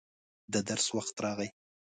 د 0.53 0.55
درس 0.69 0.87
وخت 0.97 1.15
راغی. 1.23 1.49